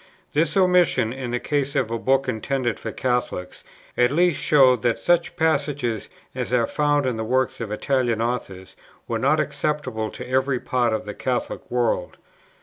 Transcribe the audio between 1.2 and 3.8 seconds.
the case of a book intended for Catholics,